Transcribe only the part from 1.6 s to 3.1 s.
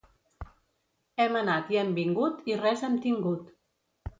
i hem vingut i res hem